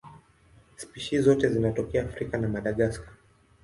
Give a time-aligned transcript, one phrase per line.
[0.75, 3.11] Spishi zote zinatokea Afrika na Madagaska.